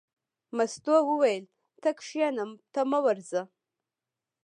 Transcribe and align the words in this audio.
مستو 0.57 0.95
وویل: 1.09 1.43
ته 1.81 1.89
کېنه 1.99 2.45
ته 2.73 2.81
مه 2.91 2.99
ورځه. 3.05 3.41